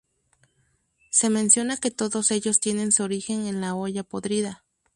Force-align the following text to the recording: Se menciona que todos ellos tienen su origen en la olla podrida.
Se 1.11 1.29
menciona 1.29 1.77
que 1.77 1.91
todos 1.91 2.31
ellos 2.31 2.59
tienen 2.59 2.91
su 2.91 3.03
origen 3.03 3.45
en 3.45 3.61
la 3.61 3.75
olla 3.75 4.01
podrida. 4.01 4.63